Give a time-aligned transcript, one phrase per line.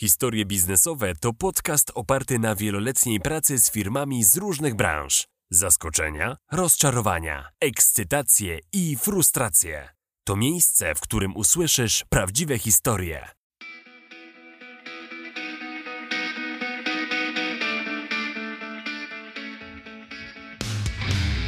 [0.00, 5.26] Historie biznesowe to podcast oparty na wieloletniej pracy z firmami z różnych branż.
[5.50, 9.88] Zaskoczenia, rozczarowania, ekscytacje i frustracje.
[10.26, 13.28] To miejsce, w którym usłyszysz prawdziwe historie.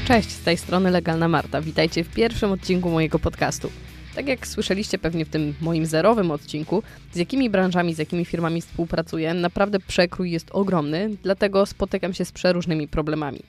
[0.06, 1.60] Cześć, z tej strony Legalna Marta.
[1.60, 3.70] Witajcie w pierwszym odcinku mojego podcastu.
[4.18, 6.82] Tak jak słyszeliście pewnie w tym moim zerowym odcinku,
[7.12, 12.32] z jakimi branżami, z jakimi firmami współpracuję, naprawdę przekrój jest ogromny, dlatego spotykam się z
[12.32, 13.40] przeróżnymi problemami.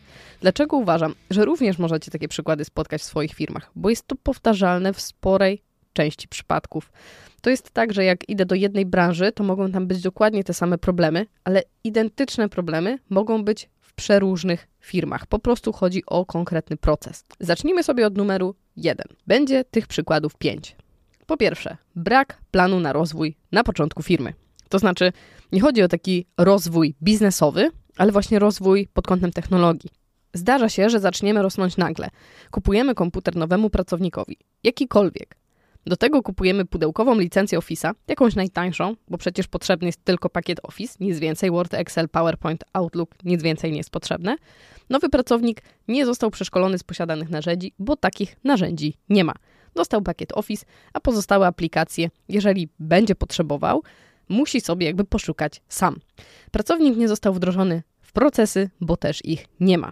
[0.42, 3.72] Dlaczego uważam, że również możecie takie przykłady spotkać w swoich firmach?
[3.76, 5.62] Bo jest to powtarzalne w sporej
[5.94, 6.92] części przypadków.
[7.42, 10.54] To jest tak, że jak idę do jednej branży, to mogą tam być dokładnie te
[10.54, 13.70] same problemy, ale identyczne problemy mogą być
[14.00, 15.28] przeróżnych firmach.
[15.28, 17.26] Po prostu chodzi o konkretny proces.
[17.40, 19.06] Zacznijmy sobie od numeru 1.
[19.28, 20.76] Będzie tych przykładów 5.
[21.26, 24.34] Po pierwsze, brak planu na rozwój na początku firmy.
[24.70, 25.12] To znaczy,
[25.52, 29.90] nie chodzi o taki rozwój biznesowy, ale właśnie rozwój pod kątem technologii.
[30.34, 32.10] Zdarza się, że zaczniemy rosnąć nagle.
[32.52, 35.36] Kupujemy komputer nowemu pracownikowi, jakikolwiek.
[35.86, 40.98] Do tego kupujemy pudełkową licencję Office'a, jakąś najtańszą, bo przecież potrzebny jest tylko pakiet Office,
[41.00, 44.36] nic więcej, Word, Excel, PowerPoint, Outlook, nic więcej nie jest potrzebne.
[44.90, 49.34] Nowy pracownik nie został przeszkolony z posiadanych narzędzi, bo takich narzędzi nie ma.
[49.76, 53.84] Dostał pakiet Office, a pozostałe aplikacje, jeżeli będzie potrzebował,
[54.30, 56.00] musi sobie jakby poszukać sam.
[56.52, 59.92] Pracownik nie został wdrożony w procesy, bo też ich nie ma.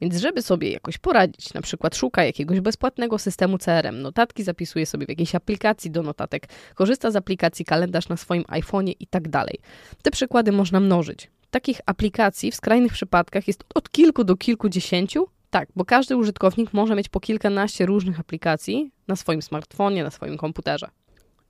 [0.00, 5.06] Więc żeby sobie jakoś poradzić, na przykład szuka jakiegoś bezpłatnego systemu CRM, notatki zapisuje sobie
[5.06, 9.58] w jakiejś aplikacji do notatek, korzysta z aplikacji kalendarz na swoim iPhone'ie i tak dalej.
[10.02, 11.30] Te przykłady można mnożyć.
[11.50, 15.26] Takich aplikacji w skrajnych przypadkach jest od kilku do kilkudziesięciu.
[15.50, 20.36] Tak, bo każdy użytkownik może mieć po kilkanaście różnych aplikacji na swoim smartfonie, na swoim
[20.36, 20.88] komputerze.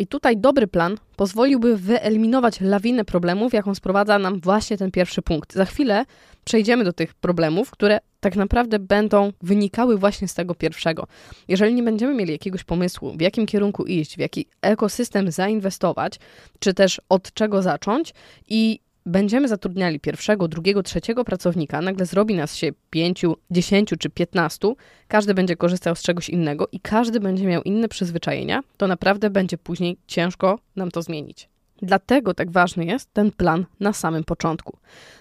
[0.01, 5.53] I tutaj dobry plan pozwoliłby wyeliminować lawinę problemów, jaką sprowadza nam właśnie ten pierwszy punkt.
[5.53, 6.05] Za chwilę
[6.45, 11.07] przejdziemy do tych problemów, które tak naprawdę będą wynikały właśnie z tego pierwszego.
[11.49, 16.19] Jeżeli nie będziemy mieli jakiegoś pomysłu, w jakim kierunku iść, w jaki ekosystem zainwestować,
[16.59, 18.15] czy też od czego zacząć
[18.49, 18.81] i
[19.11, 24.77] będziemy zatrudniali pierwszego, drugiego, trzeciego pracownika, nagle zrobi nas się pięciu, dziesięciu czy piętnastu,
[25.09, 29.59] każdy będzie korzystał z czegoś innego i każdy będzie miał inne przyzwyczajenia, to naprawdę będzie
[29.59, 31.49] później ciężko nam to zmienić.
[31.83, 34.79] Dlatego tak ważny jest ten plan na samym początku.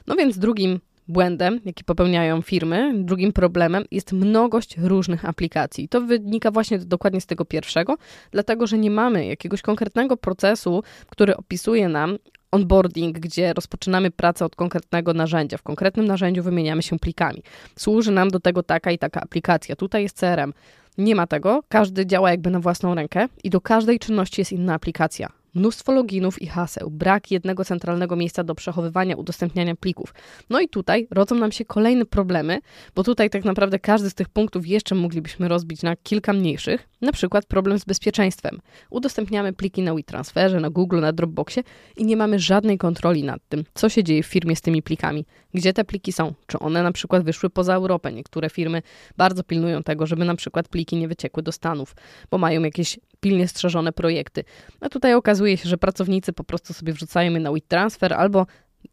[0.08, 5.90] No więc drugim błędem, jaki popełniają firmy, drugim problemem jest mnogość różnych aplikacji.
[5.90, 7.98] To wynika właśnie dokładnie z tego pierwszego,
[8.32, 12.18] dlatego że nie mamy jakiegoś konkretnego procesu, który opisuje nam
[12.52, 15.58] onboarding, gdzie rozpoczynamy pracę od konkretnego narzędzia.
[15.58, 17.44] W konkretnym narzędziu wymieniamy się plikami.
[17.76, 19.76] Służy nam do tego taka i taka aplikacja.
[19.76, 20.54] Tutaj jest CRM.
[20.98, 24.74] Nie ma tego, każdy działa jakby na własną rękę i do każdej czynności jest inna
[24.74, 30.14] aplikacja mnóstwo loginów i haseł, brak jednego centralnego miejsca do przechowywania, udostępniania plików.
[30.50, 32.60] No i tutaj rodzą nam się kolejne problemy,
[32.96, 37.12] bo tutaj tak naprawdę każdy z tych punktów jeszcze moglibyśmy rozbić na kilka mniejszych, na
[37.12, 38.60] przykład problem z bezpieczeństwem.
[38.90, 41.64] Udostępniamy pliki na WeTransferze, na Google, na Dropboxie
[41.98, 45.26] i nie mamy żadnej kontroli nad tym, co się dzieje w firmie z tymi plikami,
[45.54, 48.12] gdzie te pliki są, czy one na przykład wyszły poza Europę.
[48.12, 48.82] Niektóre firmy
[49.18, 51.96] bardzo pilnują tego, żeby na przykład pliki nie wyciekły do Stanów,
[52.32, 54.44] bo mają jakieś pilnie strzeżone projekty.
[54.82, 58.46] A tutaj okazuje się, że pracownicy po prostu sobie wrzucają je na WeTransfer albo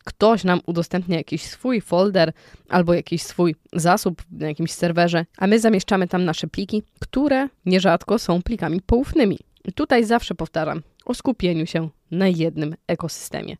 [0.05, 2.33] ktoś nam udostępnia jakiś swój folder
[2.69, 8.19] albo jakiś swój zasób na jakimś serwerze, a my zamieszczamy tam nasze pliki, które nierzadko
[8.19, 9.39] są plikami poufnymi.
[9.65, 13.57] I tutaj zawsze powtarzam o skupieniu się na jednym ekosystemie.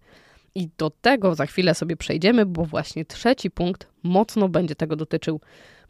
[0.55, 5.41] I do tego za chwilę sobie przejdziemy, bo właśnie trzeci punkt mocno będzie tego dotyczył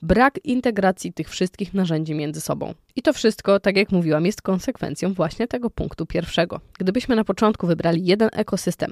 [0.03, 2.75] brak integracji tych wszystkich narzędzi między sobą.
[2.97, 6.61] I to wszystko, tak jak mówiłam, jest konsekwencją właśnie tego punktu pierwszego.
[6.79, 8.91] Gdybyśmy na początku wybrali jeden ekosystem,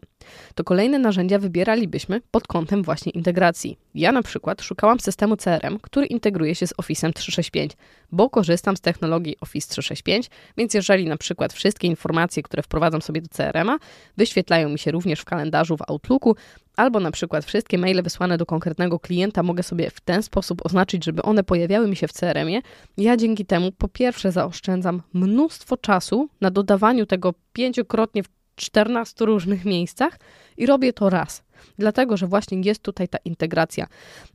[0.54, 3.78] to kolejne narzędzia wybieralibyśmy pod kątem właśnie integracji.
[3.94, 7.72] Ja na przykład szukałam systemu CRM, który integruje się z Office 365,
[8.12, 13.22] bo korzystam z technologii Office 365, więc jeżeli na przykład wszystkie informacje, które wprowadzam sobie
[13.22, 13.78] do CRM-a,
[14.16, 16.36] wyświetlają mi się również w kalendarzu w Outlooku,
[16.76, 21.04] albo na przykład wszystkie maile wysłane do konkretnego klienta mogę sobie w ten sposób oznaczyć,
[21.04, 22.60] żeby one pojawiały mi się w CRM-ie,
[22.96, 29.64] ja dzięki temu po pierwsze zaoszczędzam mnóstwo czasu na dodawaniu tego pięciokrotnie w 14 różnych
[29.64, 30.18] miejscach
[30.56, 31.44] i robię to raz.
[31.78, 33.86] Dlatego, że właśnie jest tutaj ta integracja.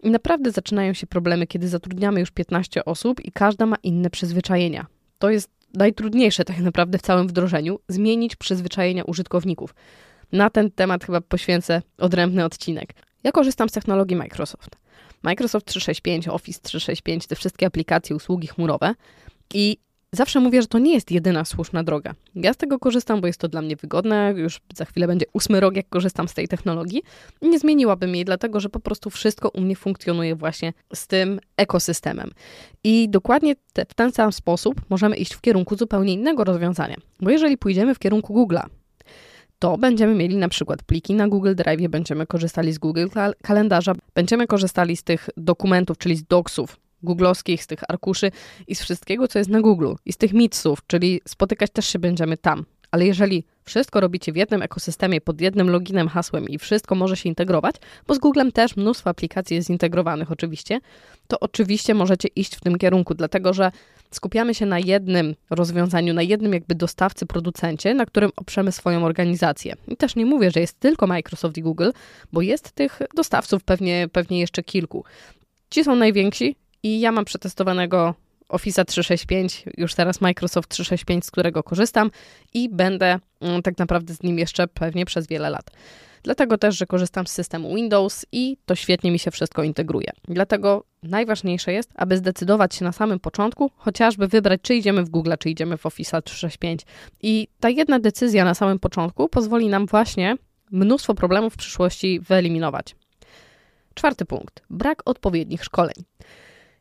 [0.03, 4.86] I naprawdę zaczynają się problemy, kiedy zatrudniamy już 15 osób i każda ma inne przyzwyczajenia.
[5.19, 9.75] To jest najtrudniejsze tak naprawdę w całym wdrożeniu zmienić przyzwyczajenia użytkowników.
[10.31, 12.93] Na ten temat chyba poświęcę odrębny odcinek.
[13.23, 14.75] Ja korzystam z technologii Microsoft.
[15.23, 18.93] Microsoft 365, Office 365, te wszystkie aplikacje, usługi chmurowe.
[19.53, 19.77] I
[20.11, 22.13] zawsze mówię, że to nie jest jedyna słuszna droga.
[22.35, 24.33] Ja z tego korzystam, bo jest to dla mnie wygodne.
[24.37, 27.03] Już za chwilę będzie ósmy rok, jak korzystam z tej technologii.
[27.41, 32.31] Nie zmieniłabym jej, dlatego że po prostu wszystko u mnie funkcjonuje właśnie z tym ekosystemem.
[32.83, 36.95] I dokładnie te, w ten sam sposób możemy iść w kierunku zupełnie innego rozwiązania.
[37.21, 38.65] Bo jeżeli pójdziemy w kierunku Google'a,
[39.59, 43.07] to będziemy mieli na przykład pliki na Google Drive, będziemy korzystali z Google
[43.44, 48.31] Kalendarza, będziemy korzystali z tych dokumentów, czyli z docsów, googlowskich, z tych arkuszy
[48.67, 52.00] i z wszystkiego, co jest na Google i z tych mitsów, czyli spotykać też się
[52.00, 52.65] będziemy tam.
[52.91, 57.29] Ale jeżeli wszystko robicie w jednym ekosystemie, pod jednym loginem, hasłem i wszystko może się
[57.29, 57.75] integrować,
[58.07, 60.79] bo z Googlem też mnóstwo aplikacji jest zintegrowanych oczywiście,
[61.27, 63.71] to oczywiście możecie iść w tym kierunku, dlatego że
[64.11, 69.75] skupiamy się na jednym rozwiązaniu, na jednym jakby dostawcy, producencie, na którym oprzemy swoją organizację.
[69.88, 71.89] I też nie mówię, że jest tylko Microsoft i Google,
[72.33, 75.03] bo jest tych dostawców pewnie, pewnie jeszcze kilku.
[75.69, 78.15] Ci są najwięksi i ja mam przetestowanego
[78.50, 82.12] Office 365, już teraz Microsoft 365, z którego korzystam
[82.53, 85.71] i będę mm, tak naprawdę z nim jeszcze pewnie przez wiele lat.
[86.24, 90.12] Dlatego też, że korzystam z systemu Windows i to świetnie mi się wszystko integruje.
[90.27, 95.33] Dlatego najważniejsze jest, aby zdecydować się na samym początku, chociażby wybrać, czy idziemy w Google,
[95.39, 96.81] czy idziemy w Office 365.
[97.21, 100.36] I ta jedna decyzja na samym początku pozwoli nam właśnie
[100.71, 102.95] mnóstwo problemów w przyszłości wyeliminować.
[103.94, 105.95] Czwarty punkt: brak odpowiednich szkoleń.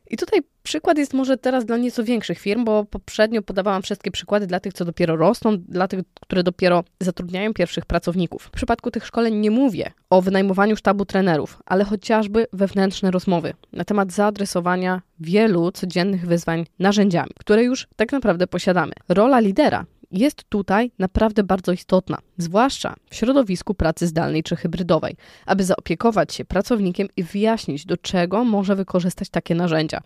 [0.09, 4.47] I tutaj przykład jest może teraz dla nieco większych firm, bo poprzednio podawałam wszystkie przykłady
[4.47, 8.43] dla tych, co dopiero rosną, dla tych, które dopiero zatrudniają pierwszych pracowników.
[8.43, 13.83] W przypadku tych szkoleń nie mówię o wynajmowaniu sztabu trenerów, ale chociażby wewnętrzne rozmowy na
[13.83, 18.93] temat zaadresowania wielu codziennych wyzwań narzędziami, które już tak naprawdę posiadamy.
[19.09, 25.15] Rola lidera jest tutaj naprawdę bardzo istotna, zwłaszcza w środowisku pracy zdalnej czy hybrydowej,
[25.45, 30.01] aby zaopiekować się pracownikiem i wyjaśnić, do czego może wykorzystać takie narzędzia.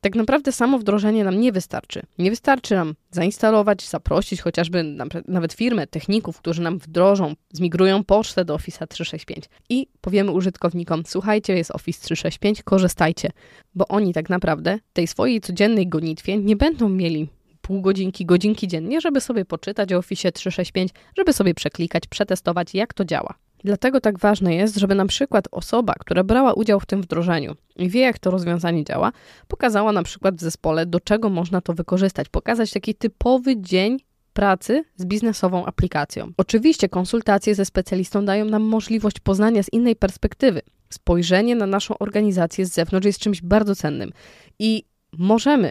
[0.00, 2.02] Tak naprawdę samo wdrożenie nam nie wystarczy.
[2.18, 4.96] Nie wystarczy nam zainstalować, zaprosić chociażby
[5.28, 11.56] nawet firmę, techników, którzy nam wdrożą, zmigrują pocztę do Office 365 i powiemy użytkownikom: Słuchajcie,
[11.56, 13.30] jest Office 365, korzystajcie,
[13.74, 17.28] bo oni tak naprawdę tej swojej codziennej gonitwie nie będą mieli
[17.68, 22.94] pół godzinki, godzinki dziennie, żeby sobie poczytać o Office 365, żeby sobie przeklikać, przetestować, jak
[22.94, 23.34] to działa.
[23.64, 27.88] Dlatego tak ważne jest, żeby na przykład osoba, która brała udział w tym wdrożeniu i
[27.88, 29.12] wie, jak to rozwiązanie działa,
[29.48, 33.98] pokazała na przykład w zespole, do czego można to wykorzystać, pokazać taki typowy dzień
[34.32, 36.32] pracy z biznesową aplikacją.
[36.36, 40.62] Oczywiście konsultacje ze specjalistą dają nam możliwość poznania z innej perspektywy.
[40.90, 44.12] Spojrzenie na naszą organizację z zewnątrz jest czymś bardzo cennym
[44.58, 45.70] i możemy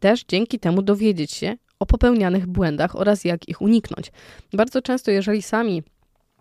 [0.00, 4.12] też dzięki temu dowiedzieć się o popełnianych błędach oraz jak ich uniknąć.
[4.52, 5.82] Bardzo często, jeżeli sami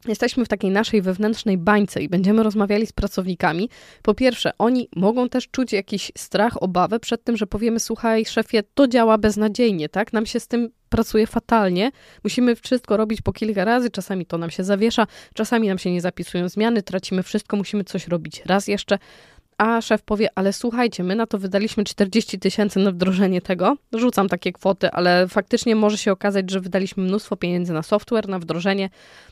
[0.07, 3.69] jesteśmy w takiej naszej wewnętrznej bańce i będziemy rozmawiali z pracownikami,
[4.01, 8.63] po pierwsze, oni mogą też czuć jakiś strach, obawę przed tym, że powiemy, słuchaj, szefie,
[8.73, 10.13] to działa beznadziejnie, tak?
[10.13, 11.91] Nam się z tym pracuje fatalnie,
[12.23, 16.01] musimy wszystko robić po kilka razy, czasami to nam się zawiesza, czasami nam się nie
[16.01, 18.97] zapisują zmiany, tracimy wszystko, musimy coś robić raz jeszcze
[19.57, 24.29] a szef powie, ale słuchajcie, my na to wydaliśmy 40 tysięcy na wdrożenie tego, rzucam
[24.29, 28.89] takie kwoty, ale faktycznie może się okazać, że wydaliśmy mnóstwo pieniędzy na software, na wdrożenie,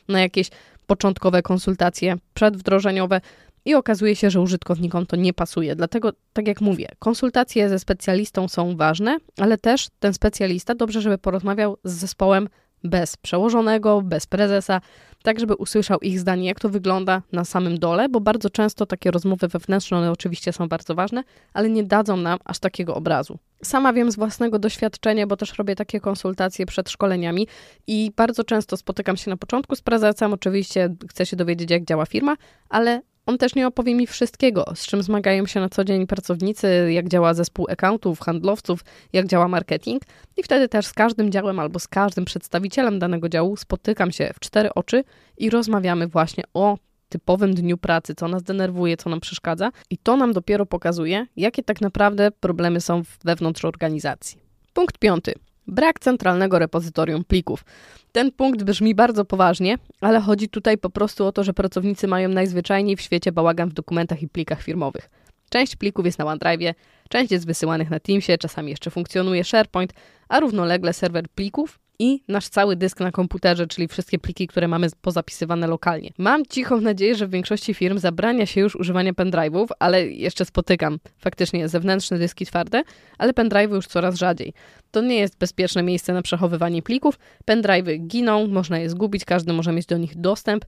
[0.07, 0.49] na jakieś
[0.87, 3.21] początkowe konsultacje przedwdrożeniowe
[3.65, 5.75] i okazuje się, że użytkownikom to nie pasuje.
[5.75, 11.17] Dlatego, tak jak mówię, konsultacje ze specjalistą są ważne, ale też ten specjalista dobrze, żeby
[11.17, 12.49] porozmawiał z zespołem
[12.83, 14.81] bez przełożonego, bez prezesa,
[15.23, 19.11] tak żeby usłyszał ich zdanie, jak to wygląda na samym dole, bo bardzo często takie
[19.11, 23.39] rozmowy wewnętrzne, one oczywiście są bardzo ważne, ale nie dadzą nam aż takiego obrazu.
[23.63, 27.47] Sama wiem z własnego doświadczenia, bo też robię takie konsultacje przed szkoleniami
[27.87, 30.33] i bardzo często spotykam się na początku z prezesem.
[30.33, 32.35] Oczywiście chcę się dowiedzieć, jak działa firma,
[32.69, 36.87] ale on też nie opowie mi wszystkiego, z czym zmagają się na co dzień pracownicy,
[36.91, 40.03] jak działa zespół accountów, handlowców, jak działa marketing.
[40.37, 44.39] I wtedy też z każdym działem albo z każdym przedstawicielem danego działu spotykam się w
[44.39, 45.03] cztery oczy
[45.37, 46.77] i rozmawiamy właśnie o
[47.09, 49.71] typowym dniu pracy, co nas denerwuje, co nam przeszkadza.
[49.89, 54.39] I to nam dopiero pokazuje, jakie tak naprawdę problemy są wewnątrz organizacji.
[54.73, 55.33] Punkt piąty.
[55.67, 57.65] Brak centralnego repozytorium plików.
[58.11, 62.29] Ten punkt brzmi bardzo poważnie, ale chodzi tutaj po prostu o to, że pracownicy mają
[62.29, 65.09] najzwyczajniej w świecie bałagan w dokumentach i plikach firmowych.
[65.49, 66.75] Część plików jest na OneDrive,
[67.09, 69.93] część jest wysyłanych na Teamsie, czasami jeszcze funkcjonuje SharePoint,
[70.29, 74.87] a równolegle serwer plików i nasz cały dysk na komputerze, czyli wszystkie pliki, które mamy
[75.01, 76.11] pozapisywane lokalnie.
[76.17, 80.99] Mam cichą nadzieję, że w większości firm zabrania się już używania pendrive'ów, ale jeszcze spotykam
[81.17, 82.83] faktycznie zewnętrzne dyski twarde,
[83.17, 84.53] ale pendrive'y już coraz rzadziej.
[84.91, 87.19] To nie jest bezpieczne miejsce na przechowywanie plików.
[87.51, 90.65] Pendrive'y giną, można je zgubić, każdy może mieć do nich dostęp,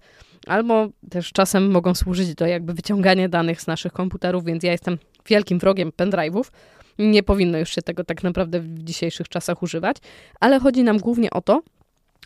[0.47, 4.97] albo też czasem mogą służyć do jakby wyciągania danych z naszych komputerów, więc ja jestem
[5.27, 6.43] wielkim wrogiem pendrive'ów.
[6.99, 9.97] Nie powinno już się tego tak naprawdę w dzisiejszych czasach używać,
[10.39, 11.61] ale chodzi nam głównie o to,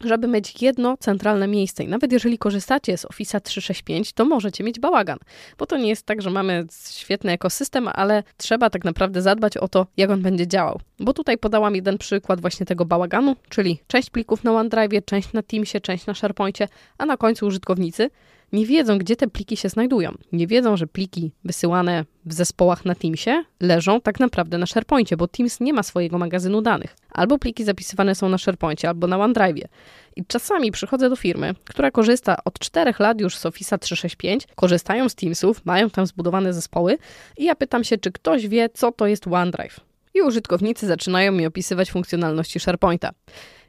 [0.03, 1.83] żeby mieć jedno centralne miejsce.
[1.83, 5.17] I nawet jeżeli korzystacie z Office 365, to możecie mieć bałagan,
[5.57, 9.67] bo to nie jest tak, że mamy świetny ekosystem, ale trzeba tak naprawdę zadbać o
[9.67, 10.79] to, jak on będzie działał.
[10.99, 15.41] Bo tutaj podałam jeden przykład właśnie tego bałaganu, czyli część plików na OneDrive, część na
[15.41, 18.09] Teamsie, część na SharePointie, a na końcu użytkownicy
[18.53, 20.11] nie wiedzą, gdzie te pliki się znajdują.
[20.31, 25.27] Nie wiedzą, że pliki wysyłane w zespołach na Teamsie leżą tak naprawdę na SharePointie, bo
[25.27, 26.95] Teams nie ma swojego magazynu danych.
[27.11, 29.67] Albo pliki zapisywane są na SharePointie, albo na OneDrive.
[30.15, 35.09] I czasami przychodzę do firmy, która korzysta od 4 lat już z Office 365, korzystają
[35.09, 36.97] z Teamsów, mają tam zbudowane zespoły
[37.37, 39.79] i ja pytam się, czy ktoś wie, co to jest OneDrive.
[40.13, 43.11] I użytkownicy zaczynają mi opisywać funkcjonalności SharePointa.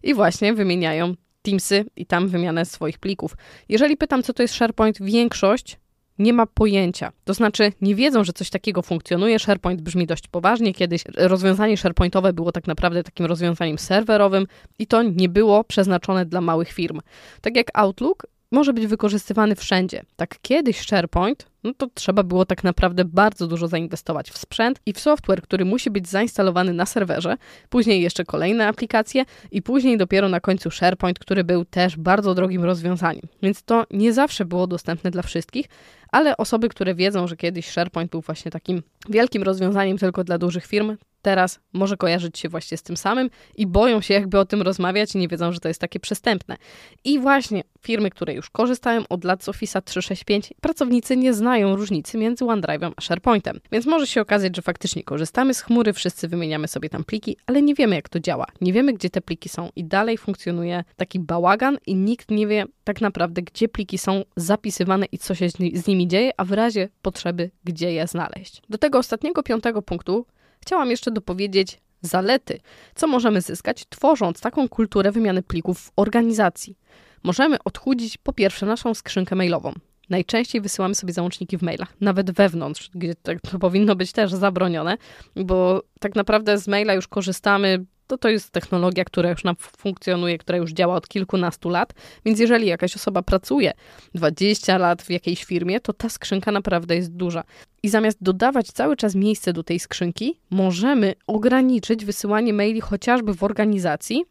[0.03, 3.37] I właśnie wymieniają Teamsy i tam wymianę swoich plików.
[3.69, 5.79] Jeżeli pytam, co to jest SharePoint, większość
[6.21, 7.13] nie ma pojęcia.
[7.25, 9.39] To znaczy, nie wiedzą, że coś takiego funkcjonuje.
[9.39, 10.75] SharePoint brzmi dość poważnie.
[10.75, 14.47] Kiedyś rozwiązanie SharePointowe było tak naprawdę takim rozwiązaniem serwerowym
[14.79, 17.01] i to nie było przeznaczone dla małych firm.
[17.41, 20.03] Tak jak Outlook może być wykorzystywany wszędzie.
[20.17, 24.93] Tak kiedyś SharePoint no to trzeba było tak naprawdę bardzo dużo zainwestować w sprzęt i
[24.93, 27.37] w software, który musi być zainstalowany na serwerze,
[27.69, 32.65] później jeszcze kolejne aplikacje i później dopiero na końcu SharePoint, który był też bardzo drogim
[32.65, 33.23] rozwiązaniem.
[33.43, 35.67] Więc to nie zawsze było dostępne dla wszystkich,
[36.13, 40.67] ale osoby, które wiedzą, że kiedyś SharePoint był właśnie takim wielkim rozwiązaniem tylko dla dużych
[40.67, 44.63] firm, teraz może kojarzyć się właśnie z tym samym i boją się jakby o tym
[44.63, 46.57] rozmawiać i nie wiedzą, że to jest takie przestępne.
[47.05, 52.19] I właśnie firmy, które już korzystają od lat z Office 365, pracownicy nie znają różnicy
[52.19, 53.61] między OneDrive'em a SharePointem.
[53.73, 57.63] Więc może się okazać, że faktycznie korzystamy z chmury, wszyscy wymieniamy sobie tam pliki, ale
[57.63, 58.47] nie wiemy jak to działa.
[58.61, 62.65] Nie wiemy, gdzie te pliki są i dalej funkcjonuje taki bałagan i nikt nie wie
[62.85, 66.89] tak naprawdę, gdzie pliki są zapisywane i co się z nimi dzieje, a w razie
[67.03, 68.63] potrzeby, gdzie je znaleźć.
[68.69, 70.27] Do tego ostatniego piątego punktu
[70.61, 72.61] chciałam jeszcze dopowiedzieć zalety,
[72.95, 76.77] co możemy zyskać, tworząc taką kulturę wymiany plików w organizacji.
[77.23, 79.73] Możemy odchudzić po pierwsze naszą skrzynkę mailową.
[80.11, 83.15] Najczęściej wysyłamy sobie załączniki w mailach, nawet wewnątrz, gdzie
[83.51, 84.97] to powinno być też zabronione,
[85.37, 90.39] bo tak naprawdę z maila już korzystamy to to jest technologia, która już nam funkcjonuje,
[90.39, 93.73] która już działa od kilkunastu lat, więc jeżeli jakaś osoba pracuje
[94.15, 97.45] 20 lat w jakiejś firmie, to ta skrzynka naprawdę jest duża.
[97.83, 103.43] I zamiast dodawać cały czas miejsce do tej skrzynki, możemy ograniczyć wysyłanie maili chociażby w
[103.43, 104.25] organizacji,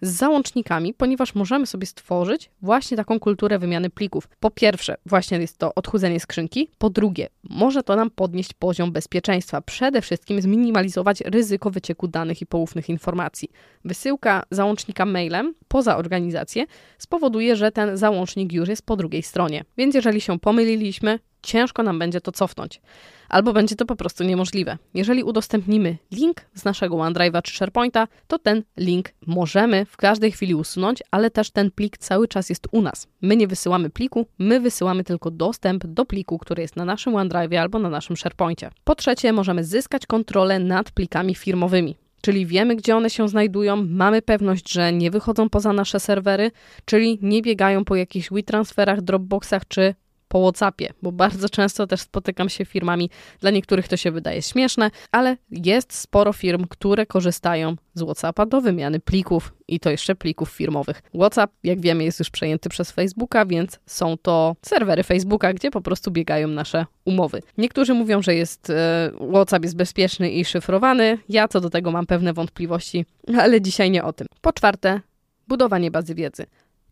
[0.00, 4.28] z załącznikami, ponieważ możemy sobie stworzyć właśnie taką kulturę wymiany plików.
[4.40, 6.70] Po pierwsze, właśnie jest to odchudzenie skrzynki.
[6.78, 9.60] Po drugie, może to nam podnieść poziom bezpieczeństwa.
[9.60, 13.50] Przede wszystkim zminimalizować ryzyko wycieku danych i poufnych informacji.
[13.84, 16.66] Wysyłka załącznika mailem poza organizację
[16.98, 19.64] spowoduje, że ten załącznik już jest po drugiej stronie.
[19.76, 22.80] Więc jeżeli się pomyliliśmy, ciężko nam będzie to cofnąć.
[23.28, 24.78] Albo będzie to po prostu niemożliwe.
[24.94, 30.54] Jeżeli udostępnimy link z naszego OneDrive'a czy SharePointa, to ten link możemy w każdej chwili
[30.54, 33.06] usunąć, ale też ten plik cały czas jest u nas.
[33.20, 37.56] My nie wysyłamy pliku, my wysyłamy tylko dostęp do pliku, który jest na naszym OneDrive'ie
[37.56, 38.70] albo na naszym SharePointie.
[38.84, 44.22] Po trzecie, możemy zyskać kontrolę nad plikami firmowymi czyli wiemy, gdzie one się znajdują, mamy
[44.22, 46.50] pewność, że nie wychodzą poza nasze serwery,
[46.84, 49.94] czyli nie biegają po jakichś WeTransferach, Dropboxach czy
[50.28, 54.90] po WhatsAppie, bo bardzo często też spotykam się firmami, dla niektórych to się wydaje śmieszne,
[55.12, 60.50] ale jest sporo firm, które korzystają z WhatsAppa do wymiany plików i to jeszcze plików
[60.50, 61.02] firmowych.
[61.14, 65.80] WhatsApp, jak wiemy, jest już przejęty przez Facebooka, więc są to serwery Facebooka, gdzie po
[65.80, 67.42] prostu biegają nasze umowy.
[67.58, 71.18] Niektórzy mówią, że jest e, WhatsApp jest bezpieczny i szyfrowany.
[71.28, 73.06] Ja co do tego mam pewne wątpliwości,
[73.38, 74.26] ale dzisiaj nie o tym.
[74.40, 75.00] Po czwarte,
[75.48, 76.46] budowanie bazy wiedzy.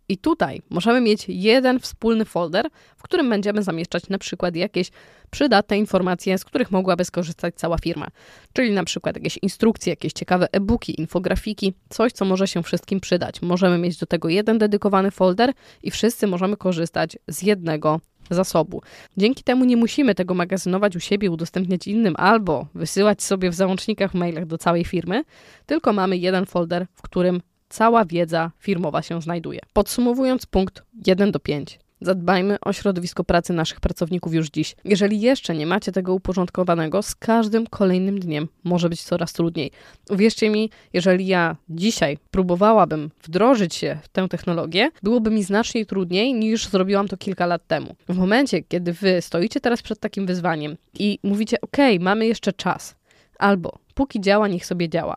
[0.08, 4.90] I tutaj możemy mieć jeden wspólny folder, w którym będziemy zamieszczać na przykład jakieś
[5.30, 8.08] przydatne informacje, z których mogłaby skorzystać cała firma.
[8.52, 13.42] Czyli na przykład jakieś instrukcje, jakieś ciekawe e-booki, infografiki, coś, co może się wszystkim przydać.
[13.42, 18.82] Możemy mieć do tego jeden dedykowany folder i wszyscy możemy korzystać z jednego zasobu.
[19.16, 24.14] Dzięki temu nie musimy tego magazynować u siebie, udostępniać innym albo wysyłać sobie w załącznikach
[24.14, 25.24] mailach do całej firmy,
[25.66, 29.60] tylko mamy jeden folder, w którym cała wiedza firmowa się znajduje.
[29.72, 31.78] Podsumowując punkt 1 do 5.
[32.00, 34.76] Zadbajmy o środowisko pracy naszych pracowników już dziś.
[34.84, 39.70] Jeżeli jeszcze nie macie tego uporządkowanego, z każdym kolejnym dniem może być coraz trudniej.
[40.10, 46.34] Uwierzcie mi, jeżeli ja dzisiaj próbowałabym wdrożyć się w tę technologię, byłoby mi znacznie trudniej
[46.34, 47.96] niż zrobiłam to kilka lat temu.
[48.08, 52.94] W momencie, kiedy wy stoicie teraz przed takim wyzwaniem i mówicie: OK, mamy jeszcze czas,
[53.38, 55.16] albo póki działa, niech sobie działa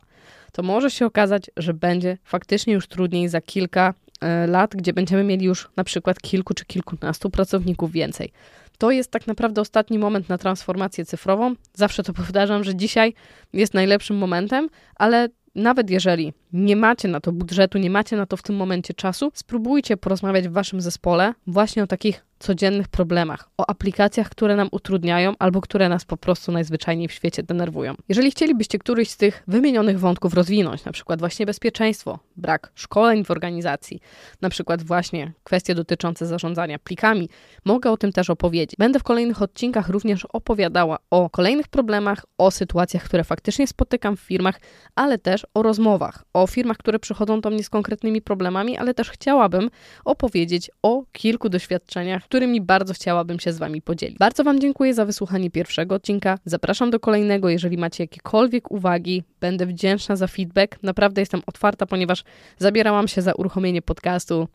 [0.52, 5.24] to może się okazać, że będzie faktycznie już trudniej za kilka e, lat, gdzie będziemy
[5.24, 8.32] mieli już na przykład kilku czy kilkunastu pracowników więcej.
[8.78, 11.56] To jest tak naprawdę ostatni moment na transformację cyfrową.
[11.74, 13.14] Zawsze to powtarzam, że dzisiaj
[13.54, 18.38] jest najlepszym momentem, ale nawet jeżeli nie macie na to budżetu, nie macie na to
[18.38, 23.70] w tym momencie czasu, spróbujcie porozmawiać w waszym zespole właśnie o takich codziennych problemach, o
[23.70, 27.96] aplikacjach, które nam utrudniają albo które nas po prostu najzwyczajniej w świecie denerwują.
[28.10, 33.32] Jeżeli chcielibyście któryś z tych wymienionych wątków rozwinąć, na przykład właśnie bezpieczeństwo, brak szkoleń w
[33.32, 34.00] organizacji,
[34.42, 37.30] na przykład właśnie kwestie dotyczące zarządzania plikami,
[37.66, 38.76] mogę o tym też opowiedzieć.
[38.78, 44.20] Będę w kolejnych odcinkach również opowiadała o kolejnych problemach, o sytuacjach, które faktycznie spotykam w
[44.20, 44.60] firmach,
[44.96, 49.10] ale też o rozmowach, o firmach, które przychodzą do mnie z konkretnymi problemami, ale też
[49.10, 49.70] chciałabym
[50.06, 54.18] opowiedzieć o kilku doświadczeniach, którymi bardzo chciałabym się z Wami podzielić.
[54.18, 56.38] Bardzo Wam dziękuję za wysłuchanie pierwszego odcinka.
[56.46, 59.24] Zapraszam do kolejnego, jeżeli macie jakiekolwiek uwagi.
[59.40, 60.84] Będę wdzięczna za feedback.
[60.84, 62.24] Naprawdę jestem otwarta, ponieważ
[62.58, 64.48] zabierałam się za uruchomienie podcastu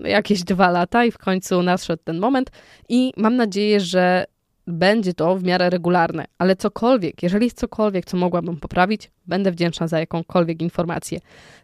[0.00, 2.50] jakieś dwa lata i w końcu nadszedł ten moment
[2.88, 4.24] i mam nadzieję, że
[4.66, 9.88] będzie to w miarę regularne, ale cokolwiek, jeżeli jest cokolwiek, co mogłabym poprawić, będę wdzięczna
[9.88, 11.18] za jakąkolwiek informację.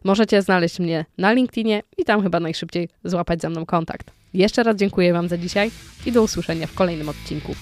[0.04, 4.19] Możecie znaleźć mnie na LinkedInie i tam chyba najszybciej złapać ze mną kontakt.
[4.34, 5.70] Jeszcze raz dziękuję Wam za dzisiaj
[6.06, 7.54] i do usłyszenia w kolejnym odcinku.